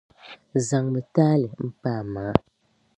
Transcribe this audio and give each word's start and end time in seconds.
Zaŋmi 0.67 1.01
taali 1.13 1.47
m-pa 1.65 1.89
a 2.01 2.03
maŋa. 2.13 2.33